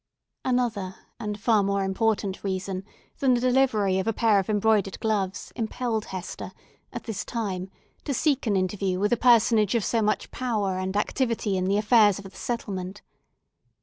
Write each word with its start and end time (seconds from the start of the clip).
Another 0.43 0.95
and 1.19 1.39
far 1.39 1.61
more 1.61 1.83
important 1.83 2.43
reason 2.43 2.83
than 3.19 3.35
the 3.35 3.39
delivery 3.39 3.99
of 3.99 4.07
a 4.07 4.13
pair 4.13 4.39
of 4.39 4.49
embroidered 4.49 4.99
gloves, 4.99 5.53
impelled 5.55 6.05
Hester, 6.05 6.53
at 6.91 7.03
this 7.03 7.23
time, 7.23 7.69
to 8.05 8.11
seek 8.15 8.47
an 8.47 8.55
interview 8.57 8.99
with 8.99 9.13
a 9.13 9.15
personage 9.15 9.75
of 9.75 9.85
so 9.85 10.01
much 10.01 10.31
power 10.31 10.79
and 10.79 10.97
activity 10.97 11.55
in 11.55 11.65
the 11.65 11.77
affairs 11.77 12.17
of 12.17 12.23
the 12.25 12.31
settlement. 12.31 13.03